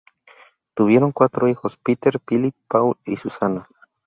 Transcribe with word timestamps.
Tuvieron 0.73 1.11
cuatro 1.11 1.47
hijos: 1.47 1.77
Peter, 1.77 2.19
Philip, 2.25 2.55
Paul 2.67 2.97
y 3.05 3.17
Susanna. 3.17 3.67